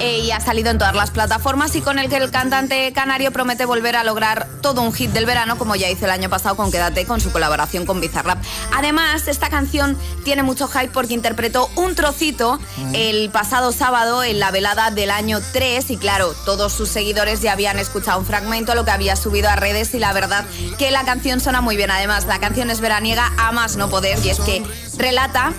eh, 0.00 0.20
y 0.20 0.30
ha 0.30 0.40
salido 0.40 0.70
en 0.70 0.78
todas 0.78 0.94
las 0.94 1.10
plataformas 1.10 1.76
y 1.76 1.80
con 1.82 1.98
el 1.98 2.08
que 2.08 2.16
el 2.16 2.30
cantante 2.30 2.92
canario 2.92 3.32
promete 3.32 3.64
volver 3.64 3.96
a 3.96 4.04
lograr 4.04 4.48
todo 4.62 4.82
un 4.82 4.92
hit 4.92 5.10
del 5.10 5.26
verano 5.26 5.58
como 5.58 5.76
ya 5.76 5.90
hizo 5.90 6.06
el 6.06 6.10
año 6.10 6.28
pasado 6.28 6.56
con 6.56 6.70
Quédate 6.70 7.04
con 7.06 7.20
su 7.20 7.30
colaboración 7.30 7.86
con 7.86 8.00
Bizarrap. 8.00 8.42
Además, 8.72 9.28
esta 9.28 9.48
canción 9.48 9.96
tiene 10.24 10.42
mucho 10.42 10.68
hype 10.68 10.88
porque 10.88 11.14
interpretó 11.14 11.70
un 11.76 11.94
trocito 11.94 12.58
el 12.94 13.30
pasado 13.30 13.72
sábado 13.72 14.24
en 14.24 14.40
la 14.40 14.50
velada 14.50 14.90
del 14.90 15.10
año 15.10 15.40
3 15.52 15.90
y 15.90 15.96
claro, 15.96 16.34
todos 16.44 16.72
sus 16.72 16.88
seguidores 16.88 17.42
ya 17.42 17.52
habían 17.52 17.78
escuchado 17.78 18.18
un 18.18 18.26
fragmento, 18.26 18.74
lo 18.74 18.84
que 18.84 18.90
había 18.90 19.16
subido 19.16 19.48
a 19.48 19.56
redes 19.56 19.94
y 19.94 19.98
la 19.98 20.12
verdad 20.12 20.44
que 20.78 20.90
la 20.90 21.04
canción 21.04 21.40
suena 21.40 21.60
muy 21.60 21.76
bien. 21.76 21.90
Además, 21.90 22.26
la 22.26 22.40
canción 22.40 22.70
es 22.70 22.80
veraniega 22.80 23.32
a 23.36 23.52
más 23.52 23.76
no 23.76 23.90
poder 23.90 24.18
y 24.24 24.30
es 24.30 24.40
que 24.40 24.62
relata 24.96 25.52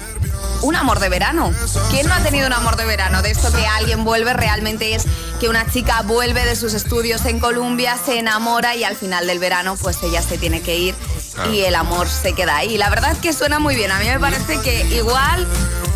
un 0.62 0.76
amor 0.76 1.00
de 1.00 1.10
verano. 1.10 1.54
¿Quién 1.90 2.08
no 2.08 2.14
ha 2.14 2.20
tenido 2.22 2.48
un 2.48 2.54
amor 2.54 2.76
de 2.78 2.86
verano? 2.86 3.22
De 3.22 3.32
esto 3.32 3.52
que 3.52 3.66
alguien 3.68 4.04
vuelve 4.04 4.34
realmente 4.34 4.96
es 4.96 5.04
que 5.40 5.50
una 5.50 5.70
chica 5.72 6.02
vuelve 6.04 6.46
de 6.46 6.56
sus 6.56 6.74
estudios 6.74 7.26
en 7.26 7.40
Colombia, 7.40 7.98
se 8.04 8.20
enamora 8.20 8.76
y 8.76 8.84
al 8.84 8.96
final 8.96 9.28
del 9.28 9.40
verano 9.40 9.76
pues 9.76 9.98
ella 10.04 10.22
se 10.22 10.38
tiene 10.38 10.62
que 10.62 10.78
ir 10.78 10.96
Claro. 11.34 11.54
y 11.54 11.62
el 11.62 11.76
amor 11.76 12.08
se 12.10 12.34
queda 12.34 12.58
ahí. 12.58 12.78
La 12.78 12.90
verdad 12.90 13.12
es 13.14 13.18
que 13.20 13.32
suena 13.34 13.58
muy 13.60 13.74
bien. 13.76 13.90
A 13.92 14.00
mí 14.00 14.06
me 14.06 14.20
parece 14.20 14.60
que 14.62 14.84
igual, 14.96 15.48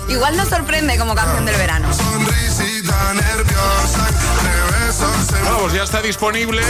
igual 0.08 0.38
nos 0.38 0.48
sorprende 0.48 0.98
como 0.98 1.14
canción 1.14 1.46
del 1.46 1.58
verano. 1.58 1.94
Sonrisita 1.94 3.14
nerviosa, 3.14 4.08
Bueno, 4.98 5.58
pues 5.60 5.74
ya 5.74 5.84
está 5.84 6.02
disponible 6.02 6.62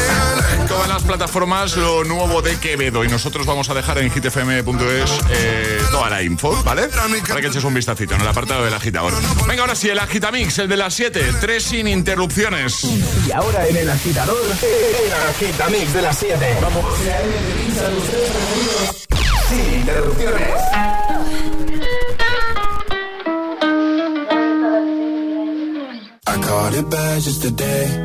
en 0.57 0.65
todas 0.67 0.88
las 0.88 1.03
plataformas 1.03 1.75
lo 1.77 2.03
nuevo 2.03 2.41
de 2.41 2.57
Quevedo 2.57 3.03
y 3.03 3.07
nosotros 3.07 3.45
vamos 3.45 3.69
a 3.69 3.73
dejar 3.73 3.99
en 3.99 4.09
hitfm.es 4.09 5.11
eh, 5.29 5.79
toda 5.91 6.09
la 6.09 6.23
info, 6.23 6.61
¿vale? 6.63 6.89
Para 7.27 7.41
que 7.41 7.47
eches 7.47 7.63
un 7.63 7.73
vistacito 7.73 8.15
en 8.15 8.21
el 8.21 8.27
apartado 8.27 8.65
del 8.65 8.73
agitador. 8.73 9.13
Venga, 9.47 9.61
ahora 9.61 9.75
sí, 9.75 9.89
el 9.89 9.99
agitamix, 9.99 10.57
el 10.59 10.67
de 10.67 10.77
las 10.77 10.93
7, 10.93 11.33
tres 11.39 11.63
sin 11.63 11.88
interrupciones. 11.88 12.83
Y 13.27 13.31
ahora 13.31 13.67
en 13.67 13.77
el 13.77 13.89
agitador, 13.89 14.38
el 14.61 15.13
agitamix 15.29 15.93
de 15.93 16.01
las 16.01 16.17
7. 16.17 16.57
Vamos. 16.61 16.85
Sin 19.49 19.79
interrupciones. 19.79 20.49
I 26.27 26.38
caught 26.41 26.73
it 26.73 26.89
bad 26.89 27.21
just 27.21 27.41
today. 27.43 28.05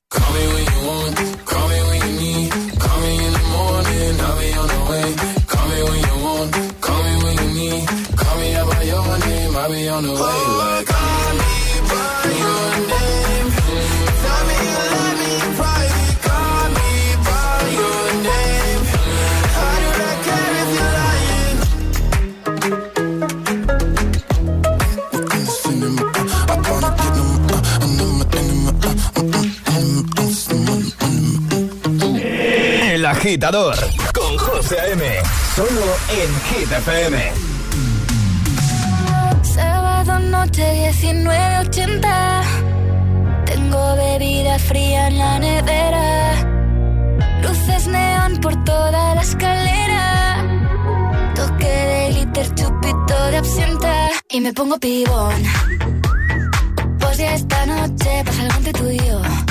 Con 34.13 34.37
José 34.37 34.77
A.M. 34.77 35.03
Solo 35.55 35.81
en 36.09 36.29
Hit. 36.47 36.67
Sábado 39.41 40.19
noche 40.19 40.91
19.80 40.91 42.41
Tengo 43.45 43.95
bebida 43.95 44.59
fría 44.59 45.07
en 45.07 45.17
la 45.17 45.39
nevera. 45.39 46.33
Luces 47.41 47.87
neón 47.87 48.37
por 48.41 48.61
toda 48.65 49.15
la 49.15 49.21
escalera. 49.21 50.45
Toque 51.33 51.67
de 51.67 52.09
glitter, 52.11 52.53
chupito 52.55 53.25
de 53.31 53.37
absenta. 53.37 54.09
Y 54.29 54.41
me 54.41 54.51
pongo 54.51 54.77
pibón. 54.77 55.41
Pues 56.99 57.17
ya 57.17 57.33
esta 57.35 57.65
noche 57.65 58.23
pasa 58.25 58.41
algo 58.41 58.57
entre 58.57 58.73
tú 58.73 59.50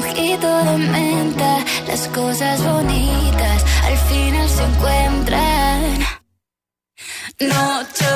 Mi 0.00 0.06
mojito 0.06 0.64
de 0.64 0.78
menta. 0.78 1.64
Las 1.86 2.08
cosas 2.08 2.62
bonitas 2.62 3.64
al 3.84 3.96
final 4.08 4.48
se 4.48 4.62
encuentran. 4.64 6.06
Noche 7.40 8.06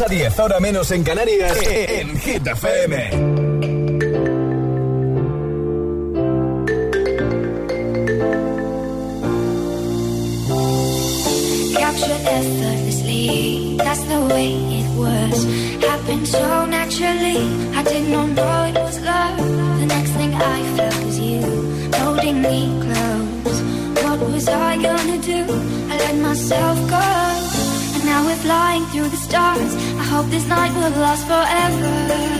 6 0.00 0.06
a 0.06 0.14
10, 0.14 0.38
ahora 0.38 0.60
menos 0.60 0.90
en 0.92 1.04
Canarias, 1.04 1.58
en 1.62 2.16
FM. 2.16 3.10
Captured 11.78 12.26
effortlessly, 12.26 13.76
that's 13.76 14.02
the 14.04 14.20
way 14.30 14.54
it 14.80 14.88
was. 14.96 15.44
Happened 15.84 16.26
so 16.26 16.64
naturally, 16.64 17.36
I 17.74 17.82
did 17.82 18.08
not 18.08 18.28
know 18.30 18.64
it 18.70 18.78
was 18.78 19.00
love. 19.02 19.36
The 19.80 19.86
next 19.86 20.12
thing 20.12 20.32
I 20.32 20.62
felt 20.76 21.04
was 21.04 21.18
you, 21.18 21.42
holding 21.96 22.40
me 22.40 22.72
close. 22.80 23.60
What 24.02 24.20
was 24.30 24.48
I 24.48 24.76
gonna 24.80 25.18
do? 25.18 25.44
I 25.90 25.96
let 25.98 26.16
myself 26.16 26.88
go. 26.88 27.30
Now 28.10 28.24
we're 28.26 28.34
flying 28.36 28.84
through 28.86 29.08
the 29.08 29.16
stars. 29.16 29.89
Hope 30.10 30.26
this 30.26 30.44
night 30.48 30.72
will 30.74 30.90
last 31.00 31.24
forever. 31.24 32.39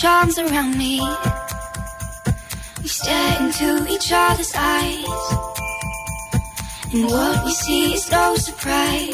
charms 0.00 0.38
around 0.38 0.78
me. 0.78 0.98
We 2.80 2.88
stare 2.88 3.36
into 3.42 3.86
each 3.92 4.10
other's 4.10 4.50
eyes. 4.56 5.04
And 6.94 7.04
what 7.04 7.44
we 7.44 7.52
see 7.52 7.92
is 7.92 8.10
no 8.10 8.34
surprise. 8.36 9.10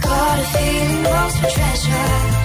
Got 0.00 0.38
a 0.38 0.46
feeling 0.54 1.04
for 1.38 1.50
treasure. 1.50 2.37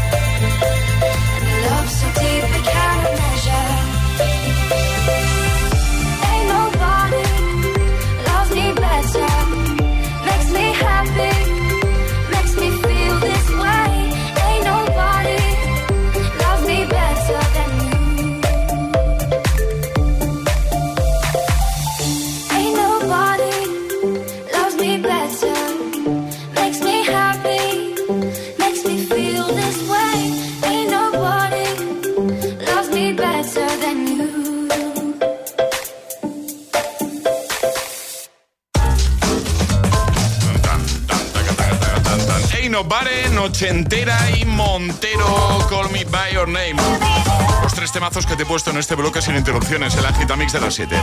Ochentera 43.39 44.15
y 44.37 44.45
Montero, 44.45 45.25
Call 45.67 45.89
Me 45.91 46.05
By 46.05 46.33
Your 46.33 46.47
Name. 46.47 47.32
Los 47.73 47.79
tres 47.79 47.91
temazos 47.91 48.27
que 48.27 48.35
te 48.35 48.43
he 48.43 48.45
puesto 48.45 48.69
en 48.69 48.77
este 48.77 48.93
bloque 48.93 49.19
sin 49.19 49.35
interrupciones, 49.35 49.95
el 49.95 50.05
Agitamix 50.05 50.53
de 50.53 50.61
las 50.61 50.75
7. 50.75 50.95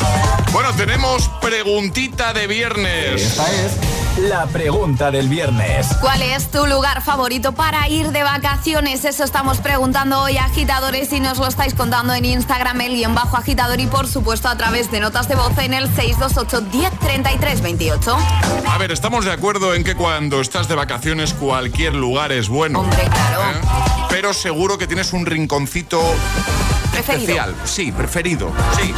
Bueno, 0.53 0.73
tenemos 0.75 1.29
preguntita 1.41 2.33
de 2.33 2.47
viernes. 2.47 3.23
Esta 3.23 3.51
es 3.51 3.77
la 4.21 4.47
pregunta 4.47 5.11
del 5.11 5.29
viernes. 5.29 5.89
¿Cuál 6.01 6.23
es 6.23 6.49
tu 6.49 6.69
lugar 6.69 7.03
favorito 7.03 7.51
para 7.51 7.89
ir 7.89 8.13
de 8.13 8.23
vacaciones? 8.23 9.05
Eso 9.05 9.25
estamos 9.25 9.59
preguntando 9.59 10.21
hoy, 10.23 10.39
agitadores, 10.39 11.13
y 11.13 11.19
nos 11.19 11.39
lo 11.39 11.49
estáis 11.49 11.75
contando 11.75 12.15
en 12.15 12.25
Instagram, 12.25 12.81
el 12.83 12.95
guion 12.95 13.17
bajo 13.17 13.37
agitador, 13.37 13.81
y 13.81 13.89
por 13.89 14.07
supuesto 14.07 14.47
a 14.47 14.57
través 14.57 14.93
de 14.93 15.01
notas 15.01 15.27
de 15.27 15.35
voz 15.35 15.59
en 15.59 15.75
el 15.75 15.93
628 15.93 16.69
1033 16.71 17.63
28. 17.63 18.17
A 18.69 18.79
ver, 18.79 18.93
estamos 18.93 19.25
de 19.25 19.33
acuerdo 19.33 19.75
en 19.75 19.83
que 19.83 19.97
cuando 19.97 20.41
estás 20.41 20.69
de 20.69 20.77
vacaciones 20.77 21.35
cualquier 21.35 21.97
lugar 21.97 22.31
es 22.31 22.49
bueno. 22.49 22.79
Hombre, 22.79 23.03
claro. 23.11 23.59
¿Eh? 23.59 24.00
Pero 24.11 24.35
seguro 24.35 24.77
que 24.77 24.87
tienes 24.87 25.13
un 25.13 25.25
rinconcito 25.25 26.03
especial. 27.01 27.55
Sí, 27.65 27.93
preferido. 27.93 28.53
Sí. 28.81 28.93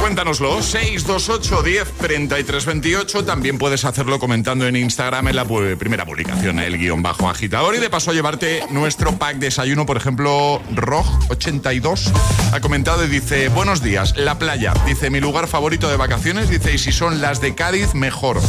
Cuéntanoslo, 0.00 0.60
628 0.62 1.62
10 1.62 1.92
33 1.92 2.66
28. 2.66 3.24
También 3.24 3.56
puedes 3.56 3.86
hacerlo 3.86 4.18
comentando 4.18 4.66
en 4.66 4.76
Instagram 4.76 5.28
en 5.28 5.36
la 5.36 5.46
primera 5.46 6.04
publicación, 6.04 6.58
el 6.58 6.76
guion 6.76 7.02
bajo 7.02 7.28
agitador. 7.28 7.74
Y 7.74 7.78
de 7.78 7.88
paso 7.88 8.10
a 8.10 8.14
llevarte 8.14 8.64
nuestro 8.70 9.16
pack 9.16 9.36
desayuno, 9.36 9.86
por 9.86 9.96
ejemplo, 9.96 10.60
Roj82 10.74 12.12
ha 12.52 12.60
comentado 12.60 13.04
y 13.04 13.08
dice: 13.08 13.48
Buenos 13.48 13.82
días, 13.82 14.14
la 14.16 14.38
playa. 14.38 14.74
Dice: 14.84 15.08
Mi 15.08 15.20
lugar 15.20 15.48
favorito 15.48 15.88
de 15.88 15.96
vacaciones. 15.96 16.50
Dice: 16.50 16.74
Y 16.74 16.78
si 16.78 16.92
son 16.92 17.22
las 17.22 17.40
de 17.40 17.54
Cádiz, 17.54 17.94
mejor. 17.94 18.40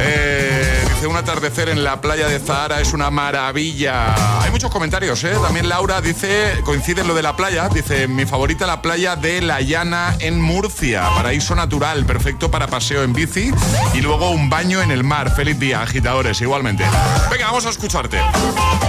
Eh, 0.00 0.82
dice: 0.94 1.06
Un 1.08 1.16
atardecer 1.16 1.68
en 1.68 1.84
la 1.84 2.00
playa 2.00 2.26
de 2.26 2.38
Zahara 2.38 2.80
es 2.80 2.94
una 2.94 3.10
maravilla. 3.10 4.42
Hay 4.42 4.50
muchos 4.50 4.70
comentarios, 4.70 5.22
¿eh? 5.24 5.34
También 5.42 5.68
Laura 5.68 6.00
dice: 6.00 6.54
Coincide 6.64 7.04
lo 7.04 7.14
de 7.14 7.22
la 7.22 7.36
playa. 7.36 7.67
Dice: 7.72 8.08
Mi 8.08 8.24
favorita, 8.24 8.66
la 8.66 8.82
playa 8.82 9.16
de 9.16 9.40
La 9.40 9.60
Llana 9.60 10.16
en 10.20 10.40
Murcia. 10.40 11.08
Paraíso 11.14 11.54
natural, 11.54 12.04
perfecto 12.06 12.50
para 12.50 12.66
paseo 12.66 13.02
en 13.02 13.12
bici 13.12 13.50
y 13.94 14.00
luego 14.00 14.30
un 14.30 14.50
baño 14.50 14.82
en 14.82 14.90
el 14.90 15.04
mar. 15.04 15.34
Feliz 15.34 15.58
día, 15.58 15.82
agitadores, 15.82 16.40
igualmente. 16.40 16.84
Venga, 17.30 17.46
vamos 17.46 17.66
a 17.66 17.70
escucharte. 17.70 18.20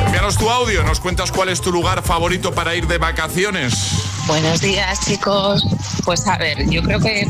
Envíanos 0.05 0.37
tu 0.37 0.49
audio, 0.49 0.83
nos 0.83 0.99
cuentas 0.99 1.31
cuál 1.31 1.49
es 1.49 1.61
tu 1.61 1.71
lugar 1.71 2.01
favorito 2.03 2.53
para 2.53 2.75
ir 2.75 2.87
de 2.87 2.97
vacaciones. 2.97 4.18
Buenos 4.29 4.61
días, 4.61 4.99
chicos. 5.07 5.65
Pues 6.05 6.27
a 6.27 6.37
ver, 6.37 6.69
yo 6.69 6.83
creo 6.83 6.99
que, 6.99 7.27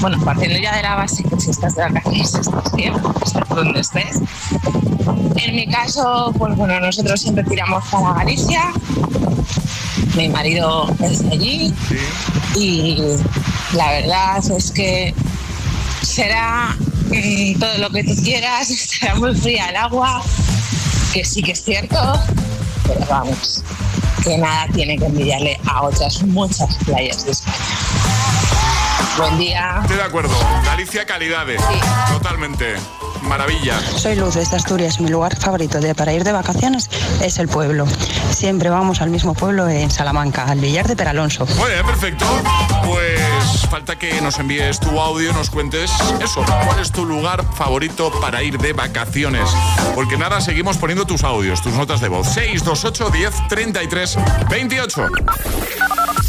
bueno, 0.00 0.18
partiendo 0.24 0.58
ya 0.58 0.74
de 0.74 0.82
la 0.82 0.94
base, 0.94 1.22
que 1.22 1.38
si 1.38 1.50
estás 1.50 1.76
de 1.76 1.82
vacaciones, 1.82 2.34
estás 2.34 2.72
bien, 2.72 2.94
estés 3.22 3.48
donde 3.50 3.80
estés. 3.80 4.16
En 5.36 5.54
mi 5.54 5.66
caso, 5.68 6.32
pues 6.38 6.56
bueno, 6.56 6.80
nosotros 6.80 7.20
siempre 7.20 7.44
tiramos 7.44 7.84
para 7.88 8.14
Galicia. 8.14 8.72
Mi 10.16 10.30
marido 10.30 10.90
es 11.02 11.22
de 11.22 11.32
allí. 11.34 11.74
Y 12.56 12.96
la 13.74 13.90
verdad 13.90 14.38
es 14.50 14.70
que 14.70 15.14
será 16.00 16.74
mm, 17.10 17.60
todo 17.60 17.76
lo 17.76 17.90
que 17.90 18.04
tú 18.04 18.16
quieras, 18.22 18.70
estará 18.70 19.16
muy 19.16 19.34
fría 19.34 19.68
el 19.68 19.76
agua, 19.76 20.22
que 21.12 21.26
sí 21.26 21.42
que 21.42 21.52
es 21.52 21.62
cierto, 21.62 22.18
pero 22.86 23.04
vamos, 23.06 23.62
que 24.28 24.36
nada 24.36 24.66
tiene 24.74 24.98
que 24.98 25.06
envidiarle 25.06 25.58
a 25.66 25.84
otras 25.84 26.22
muchas 26.22 26.76
playas 26.84 27.24
de 27.24 27.32
España. 27.32 27.56
Buen 29.16 29.38
día. 29.38 29.78
Estoy 29.80 29.96
de 29.96 30.02
acuerdo. 30.02 30.34
Galicia 30.64 31.06
calidades. 31.06 31.62
Totalmente. 32.12 32.76
Maravilla. 33.22 33.80
Soy 33.96 34.16
Luz 34.16 34.34
de 34.34 34.42
Asturias. 34.42 35.00
Mi 35.00 35.08
lugar 35.08 35.36
favorito 35.36 35.80
de, 35.80 35.94
para 35.94 36.12
ir 36.12 36.24
de 36.24 36.32
vacaciones 36.32 36.90
es 37.22 37.38
el 37.38 37.48
pueblo. 37.48 37.86
Siempre 38.30 38.70
vamos 38.70 39.00
al 39.00 39.10
mismo 39.10 39.34
pueblo 39.34 39.68
en 39.68 39.90
Salamanca, 39.90 40.44
al 40.44 40.60
Villar 40.60 40.86
de 40.86 40.96
Peralonso. 40.96 41.46
Muy 41.56 41.70
bien, 41.70 41.84
perfecto. 41.86 42.24
Pues 42.84 43.66
falta 43.70 43.96
que 43.96 44.20
nos 44.20 44.38
envíes 44.38 44.80
tu 44.80 45.00
audio, 45.00 45.32
nos 45.32 45.50
cuentes 45.50 45.90
eso. 46.22 46.44
¿Cuál 46.64 46.80
es 46.80 46.90
tu 46.90 47.04
lugar 47.04 47.44
favorito 47.54 48.10
para 48.20 48.42
ir 48.42 48.58
de 48.58 48.72
vacaciones? 48.72 49.48
Porque 49.94 50.16
nada, 50.16 50.40
seguimos 50.40 50.76
poniendo 50.76 51.06
tus 51.06 51.24
audios, 51.24 51.62
tus 51.62 51.74
notas 51.74 52.00
de 52.00 52.08
voz. 52.08 52.28
628 52.28 53.10
10 53.10 53.48
33 53.48 54.18
28. 54.50 55.06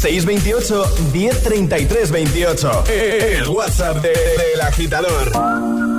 628 0.00 0.84
1033 1.12 2.10
28. 2.10 2.84
El 2.88 3.48
WhatsApp 3.48 3.96
del 3.96 4.12
de, 4.12 4.62
agitador. 4.62 5.89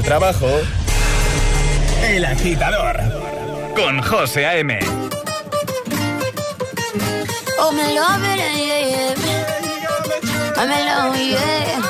Al 0.00 0.06
trabajo. 0.06 0.48
El 2.02 2.24
agitador. 2.24 2.96
Con 3.74 4.00
José 4.02 4.46
A.M. 4.46 4.78
Oh, 7.58 7.72
me 7.72 7.94
love 7.94 8.24
it, 8.24 8.38
yeah, 8.56 8.86
yeah. 8.86 9.14
I'm 10.56 10.70
alone, 10.70 11.30
yeah. 11.30 11.89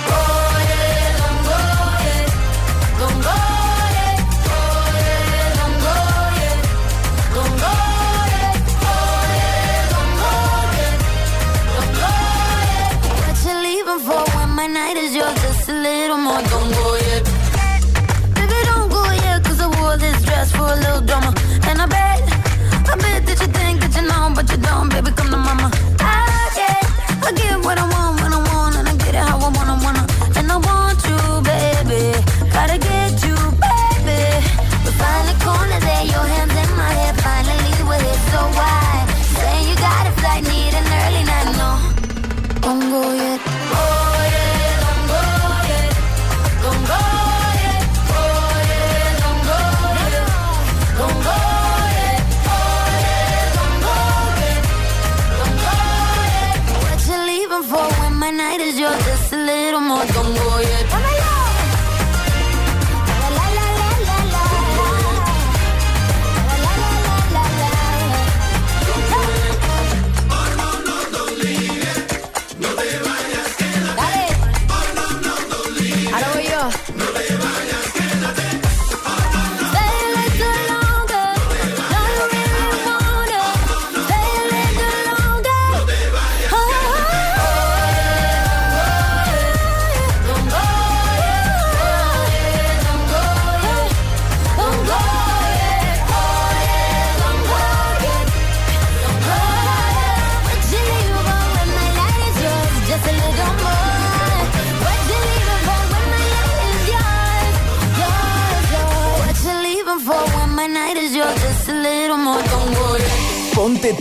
Ponte 113.61 113.95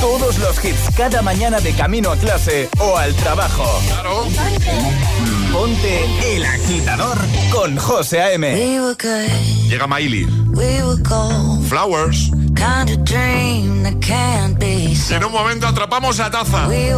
todos 0.00 0.38
los 0.38 0.64
hits 0.64 0.94
cada 0.96 1.20
mañana 1.22 1.58
de 1.58 1.72
camino 1.72 2.12
a 2.12 2.16
clase 2.16 2.68
o 2.78 2.96
al 2.96 3.12
trabajo. 3.16 3.64
Ponte 5.52 6.36
el 6.36 6.44
agitador 6.44 7.18
con 7.50 7.76
José 7.76 8.22
A.M. 8.22 8.54
Llega 9.68 9.88
Miley. 9.88 10.24
Flowers. 11.68 12.30
En 15.10 15.24
un 15.24 15.32
momento 15.32 15.66
atrapamos 15.66 16.20
a 16.20 16.30
Taza. 16.30 16.68
Built 16.68 16.94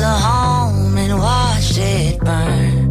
a 0.00 0.06
home 0.06 0.96
and 0.98 1.18
watched 1.18 1.78
it 1.78 2.20
burn. 2.20 2.90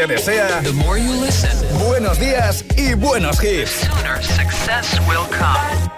te 0.00 0.14
desea 0.14 0.62
buenos 1.78 2.18
días 2.18 2.64
y 2.76 2.94
buenos 2.94 3.42
hits. 3.42 3.86
so 4.82 5.89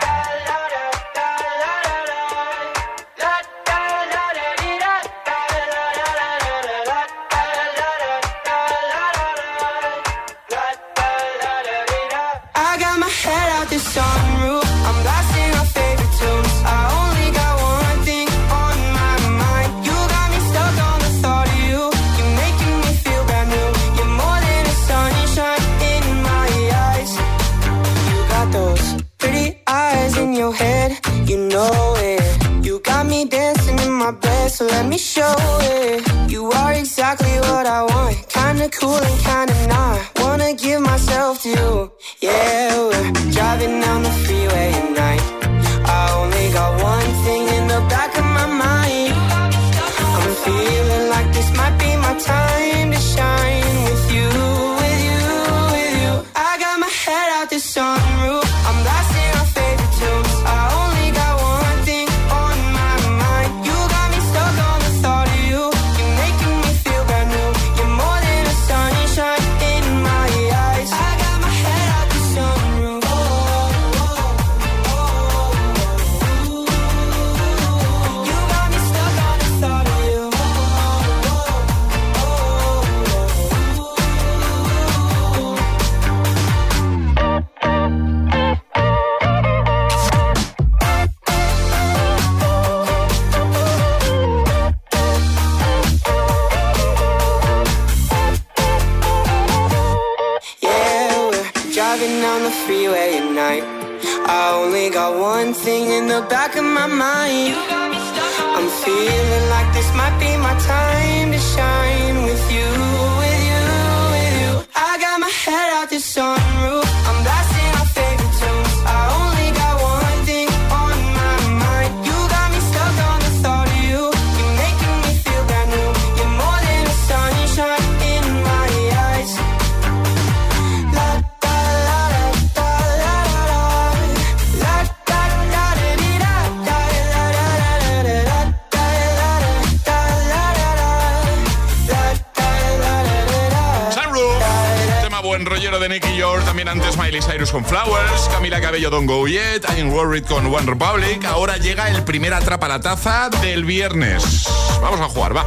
con 147.53 147.64
Flowers, 147.66 148.28
Camila 148.30 148.62
Cabello 148.62 148.88
Don't 148.88 149.07
Go 149.07 149.28
Yet, 149.28 149.66
I'm 149.76 149.92
Worried 149.92 150.24
con 150.24 150.46
One 150.46 150.64
Republic. 150.64 151.22
Ahora 151.26 151.59
llega 151.59 151.90
el 151.90 152.03
primer 152.03 152.32
atrapa 152.32 152.66
la 152.66 152.80
taza 152.80 153.28
del 153.42 153.66
viernes. 153.66 154.44
Vamos 154.80 155.00
a 155.00 155.05
jugar, 155.05 155.36
va. 155.36 155.44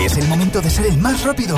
Es 0.00 0.16
el 0.16 0.26
momento 0.26 0.62
de 0.62 0.70
ser 0.70 0.86
el 0.86 0.96
más 0.96 1.22
rápido. 1.22 1.56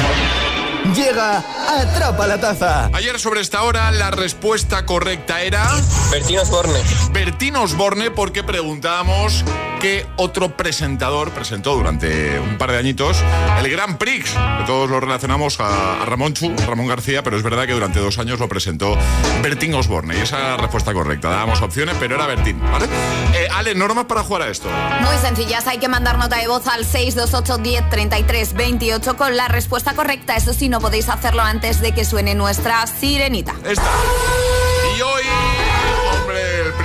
Llega 0.94 1.44
Atrapa 1.68 2.26
la 2.26 2.40
Taza. 2.40 2.90
Ayer 2.92 3.20
sobre 3.20 3.40
esta 3.40 3.62
hora 3.62 3.90
la 3.92 4.10
respuesta 4.10 4.86
correcta 4.86 5.42
era... 5.42 5.68
Bertín 6.10 6.38
Osborne. 6.38 6.80
Bertín 7.12 7.56
Osborne 7.56 8.10
porque 8.10 8.42
preguntábamos 8.42 9.44
qué 9.78 10.06
otro 10.16 10.56
presentador 10.56 11.30
presentó 11.30 11.74
durante 11.74 12.38
un 12.40 12.58
par 12.58 12.72
de 12.72 12.78
añitos 12.78 13.18
el 13.58 13.70
Grand 13.70 13.96
Prix. 13.96 14.30
Que 14.30 14.64
todos 14.66 14.90
lo 14.90 15.00
relacionamos 15.00 15.60
a, 15.60 16.02
a 16.02 16.04
Ramón 16.04 16.34
Chu, 16.34 16.54
Ramón 16.66 16.86
García, 16.86 17.22
pero 17.22 17.36
es 17.36 17.42
verdad 17.42 17.66
que 17.66 17.72
durante 17.72 18.00
dos 18.00 18.18
años 18.18 18.40
lo 18.40 18.48
presentó 18.48 18.96
Bertín 19.42 19.74
Osborne. 19.74 20.16
Y 20.16 20.20
esa 20.20 20.56
respuesta 20.56 20.92
correcta. 20.92 21.30
Dábamos 21.30 21.62
opciones, 21.62 21.96
pero 22.00 22.16
era 22.16 22.26
Bertín, 22.26 22.60
¿vale? 22.60 22.86
Eh, 23.34 23.48
Ale, 23.54 23.74
normas 23.74 24.06
para 24.06 24.22
jugar 24.22 24.42
a 24.42 24.48
esto. 24.48 24.68
Muy 25.00 25.16
sencillas, 25.18 25.66
hay 25.66 25.78
que 25.78 25.88
mandar 25.88 26.18
nota 26.18 26.36
de 26.36 26.48
voz 26.48 26.66
al 26.66 26.84
628 26.84 27.58
10 27.58 27.90
33 27.90 28.54
28 28.54 29.16
con 29.16 29.36
la 29.36 29.48
respuesta 29.48 29.94
correcta. 29.94 30.36
Eso 30.36 30.52
sí, 30.52 30.68
no 30.68 30.80
podéis 30.80 31.08
hacerlo 31.08 31.42
antes 31.42 31.80
de 31.80 31.92
que 31.92 32.04
suene 32.04 32.34
nuestra 32.34 32.86
sirenita. 32.86 33.54
Esta. 33.64 33.88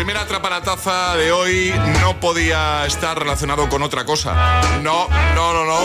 Primer 0.06 0.18
atrapa 0.22 0.50
la 0.50 0.62
taza 0.62 1.16
de 1.16 1.32
hoy 1.32 1.74
no 2.02 2.20
podía 2.20 2.86
estar 2.86 3.18
relacionado 3.18 3.70
con 3.70 3.84
otra 3.84 4.04
cosa. 4.04 4.60
No, 4.82 5.08
no, 5.34 5.54
no, 5.54 5.64
no. 5.64 5.80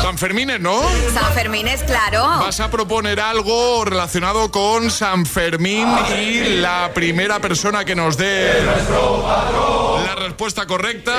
San 0.00 0.16
Fermín, 0.16 0.50
¿no? 0.60 0.80
San 1.12 1.32
Fermín 1.34 1.68
es 1.68 1.82
claro. 1.82 2.22
Vas 2.26 2.60
a 2.60 2.70
proponer 2.70 3.20
algo 3.20 3.84
relacionado 3.84 4.50
con 4.50 4.90
San 4.90 5.26
Fermín 5.26 5.86
y 6.18 6.56
la 6.60 6.90
primera 6.94 7.38
persona 7.38 7.84
que 7.84 7.94
nos 7.94 8.16
dé 8.16 8.50
la 8.64 10.14
respuesta 10.14 10.66
correcta 10.66 11.12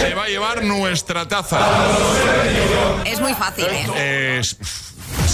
se 0.00 0.14
va 0.14 0.24
a 0.24 0.28
llevar 0.28 0.64
nuestra 0.64 1.28
taza. 1.28 1.60
Es 3.04 3.20
muy 3.20 3.34
fácil, 3.34 3.66
¿eh? 3.66 4.38
Es- 4.40 4.56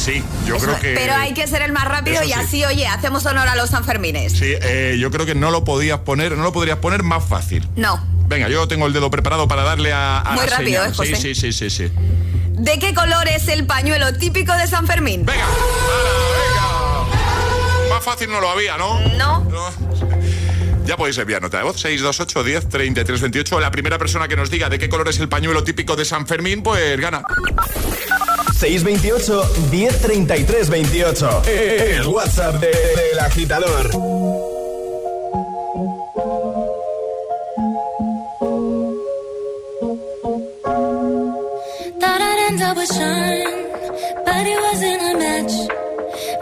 sí, 0.04 0.22
yo 0.46 0.56
creo 0.58 0.78
que... 0.80 0.94
Pero 0.94 1.14
hay 1.14 1.32
que 1.34 1.46
ser 1.46 1.62
el 1.62 1.72
más 1.72 1.84
rápido 1.86 2.22
y 2.22 2.28
sí. 2.28 2.32
así, 2.32 2.64
oye, 2.64 2.86
hacemos 2.86 3.24
honor 3.26 3.48
a 3.48 3.56
los 3.56 3.70
Sanfermines. 3.70 4.32
Sí, 4.32 4.54
eh, 4.60 4.96
yo 4.98 5.10
creo 5.10 5.24
que 5.26 5.34
no 5.34 5.50
lo 5.50 5.64
podías 5.64 6.00
poner, 6.00 6.32
no 6.36 6.42
lo 6.42 6.52
podrías 6.52 6.78
poner 6.78 7.02
más 7.02 7.24
fácil. 7.24 7.66
No. 7.76 8.04
Venga, 8.26 8.48
yo 8.48 8.66
tengo 8.68 8.86
el 8.86 8.92
dedo 8.92 9.10
preparado 9.10 9.48
para 9.48 9.62
darle 9.64 9.92
a, 9.92 10.20
a 10.20 10.32
Muy 10.32 10.44
la 10.46 10.50
rápido, 10.50 10.82
señal. 10.82 10.90
¿eh, 10.90 10.94
José? 10.94 11.16
Sí, 11.16 11.34
sí, 11.34 11.52
sí, 11.52 11.70
sí, 11.70 11.88
sí. 11.88 11.92
¿De 12.52 12.78
qué 12.78 12.94
color 12.94 13.28
es 13.28 13.48
el 13.48 13.66
pañuelo 13.66 14.12
típico 14.14 14.54
de 14.56 14.66
San 14.66 14.86
Fermín? 14.86 15.24
Venga, 15.26 15.44
Más 17.90 18.02
fácil 18.04 18.30
no 18.30 18.40
lo 18.40 18.48
había, 18.50 18.76
¿no? 18.76 19.00
No. 19.16 19.44
Ya 20.86 20.98
podéis 20.98 21.16
enviar 21.16 21.40
nota 21.40 21.56
de 21.56 21.64
voz, 21.64 21.80
628 21.80 22.44
10 22.44 22.68
33 22.68 23.20
28. 23.22 23.58
La 23.58 23.70
primera 23.70 23.96
persona 23.96 24.28
que 24.28 24.36
nos 24.36 24.50
diga 24.50 24.68
de 24.68 24.78
qué 24.78 24.90
color 24.90 25.08
es 25.08 25.18
el 25.18 25.30
pañuelo 25.30 25.64
típico 25.64 25.96
de 25.96 26.04
San 26.04 26.26
Fermín, 26.26 26.62
pues 26.62 27.00
gana. 27.00 27.22
628 28.64 29.44
1033 29.70 30.64
28. 30.64 31.98
El 31.98 32.06
WhatsApp 32.08 32.58
de- 32.60 32.70
del 32.70 33.18
agitador. 33.20 33.90
Thought 42.00 42.20
I'd 42.28 42.46
end 42.48 42.62
up 42.62 42.76
with 42.76 42.88
Sean, 42.96 43.44
but 44.24 44.46
it 44.52 44.58
wasn't 44.66 45.02
a 45.10 45.14
match. 45.24 45.54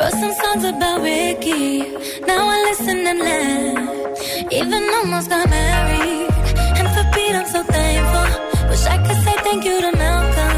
Wrote 0.00 0.16
some 0.22 0.34
songs 0.42 0.64
about 0.64 1.02
Ricky, 1.02 1.80
now 2.28 2.42
I 2.54 2.58
listen 2.70 2.98
and 3.10 3.18
laugh. 3.18 4.52
Even 4.52 4.82
almost 4.98 5.28
got 5.28 5.50
married, 5.50 6.30
and 6.78 6.88
for 6.94 7.04
I'm 7.38 7.46
so 7.46 7.62
thankful. 7.64 8.68
Wish 8.70 8.84
I 8.86 8.96
could 9.06 9.20
say 9.24 9.36
thank 9.46 9.64
you 9.64 9.80
to 9.80 9.90
Malcolm, 9.96 10.51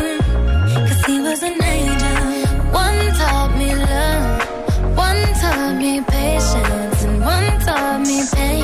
he 1.07 1.21
was 1.21 1.43
an 1.43 1.63
angel. 1.63 2.17
One 2.73 3.01
taught 3.19 3.57
me 3.59 3.75
love, 3.75 4.97
one 4.97 5.23
taught 5.41 5.77
me 5.77 6.01
patience, 6.01 7.05
and 7.05 7.21
one 7.21 7.61
taught 7.61 8.01
me 8.01 8.23
pain. 8.33 8.64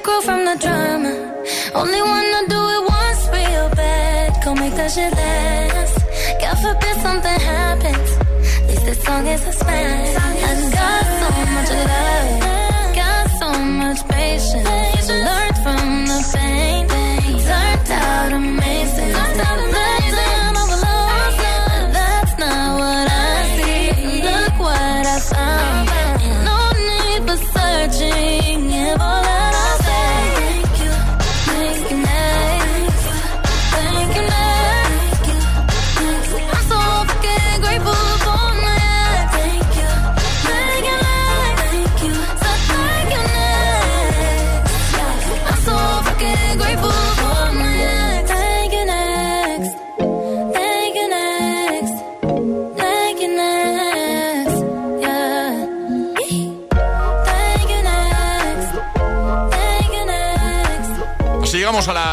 shit 0.00 0.20
from 0.22 0.44
the 0.44 0.56
drama. 0.58 1.12
Only 1.74 2.02
wanna 2.02 2.42
do 2.48 2.60
it 2.74 2.82
once 2.88 3.22
real 3.28 3.68
bad. 3.74 4.44
Go 4.44 4.54
make 4.54 4.74
that 4.74 4.90
shit 4.90 5.12
last. 5.12 5.98
God 6.40 6.56
forbid 6.64 6.96
something 7.02 7.40
happens. 7.40 8.10
At 8.58 8.68
least 8.68 8.86
as 8.86 9.08
long 9.08 9.28
as 9.28 9.46
I 9.46 9.50
smash. 9.50 10.81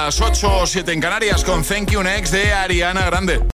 las 0.09 0.21
8 0.21 0.61
o 0.61 0.65
7 0.65 0.91
en 0.91 1.01
Canarias 1.01 1.43
con 1.43 1.63
Thank 1.63 1.91
You 1.91 2.01
Next 2.01 2.33
de 2.33 2.51
Ariana 2.51 3.05
Grande. 3.05 3.49